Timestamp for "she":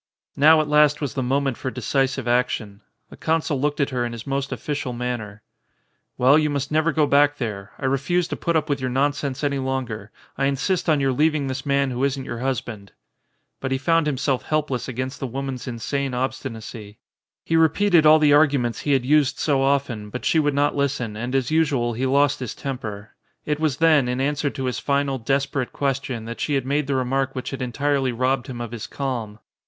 20.25-20.39, 26.41-26.55